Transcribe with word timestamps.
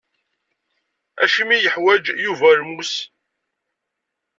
Acimi 1.23 1.53
i 1.55 1.63
yeḥwaǧ 1.63 2.05
Yuba 2.23 2.49
lmus? 2.59 2.93